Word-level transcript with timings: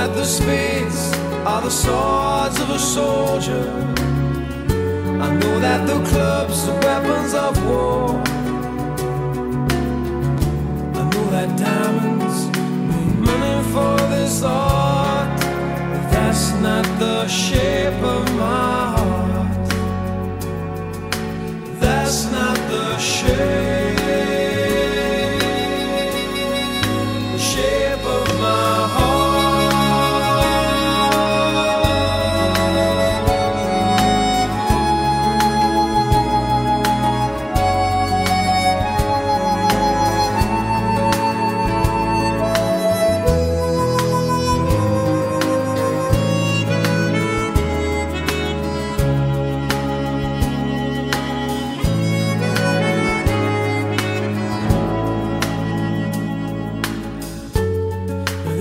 That 0.00 0.14
the 0.14 0.24
spades 0.24 1.12
are 1.44 1.60
the 1.60 1.68
swords 1.68 2.58
of 2.58 2.70
a 2.70 2.78
soldier. 2.78 3.64
I 5.26 5.28
know 5.40 5.60
that 5.60 5.86
the 5.86 5.98
clubs 6.08 6.66
are 6.68 6.80
weapons 6.86 7.34
of 7.34 7.52
war. 7.66 8.39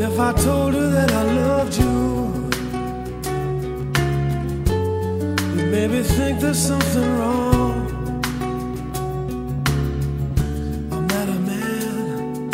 If 0.02 0.18
I 0.18 0.32
told 0.32 0.74
her 0.76 0.90
that 0.92 1.12
I 1.12 1.24
loved 1.24 1.76
you, 1.78 1.90
you 5.56 5.66
maybe 5.70 6.04
think 6.04 6.40
there's 6.40 6.58
something 6.58 7.18
wrong. 7.18 7.76
I'm 10.94 11.06
not 11.08 11.28
a 11.28 11.40
man, 11.52 12.50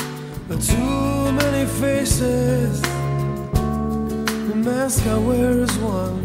but 0.48 0.60
too 0.60 1.32
many 1.34 1.66
faces. 1.68 2.82
The 4.50 4.56
mask 4.56 5.06
I 5.06 5.18
wear 5.20 5.52
is 5.60 5.78
one. 5.78 6.24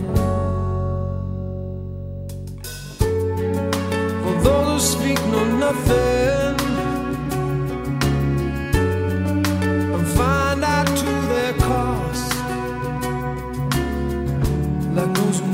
For 4.23 4.35
those 4.43 4.95
who 4.95 5.01
speak 5.01 5.19
know 5.27 5.45
nothing. 5.59 6.50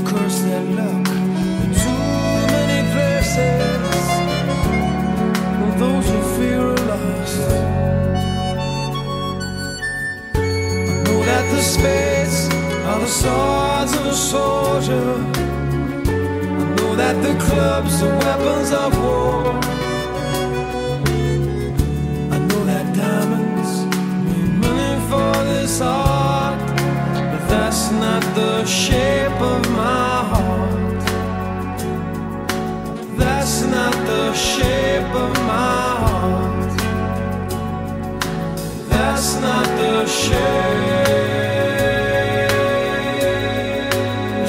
Curse 0.07 0.41
luck 0.79 1.07
in 1.63 1.69
too 1.83 2.01
many 2.55 2.79
places, 2.93 4.05
those 5.81 6.07
who 6.11 6.19
fear 6.35 6.61
are 6.61 6.83
lost. 6.91 7.39
Know 11.03 11.19
that 11.29 11.45
the 11.53 11.61
spades 11.73 12.37
are 12.89 12.99
the 13.05 13.11
swords 13.21 13.91
of 13.97 14.05
a 14.05 14.17
soldier. 14.31 15.09
Know 16.77 16.91
that 17.01 17.15
the 17.25 17.33
clubs 17.45 18.01
are 18.01 18.15
weapons 18.25 18.71
of 18.83 18.91
war. 19.03 19.43
I 22.35 22.37
know 22.47 22.61
that 22.71 22.85
diamonds 22.95 23.71
mean 24.27 24.49
money 24.65 24.95
for 25.09 25.33
this 25.51 25.81
art, 25.81 26.59
but 27.31 27.43
that's 27.49 27.91
not 27.91 28.23
the 28.35 28.65
shape 28.65 28.96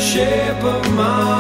shape 0.09 0.65
of 0.65 0.97
my 0.97 1.38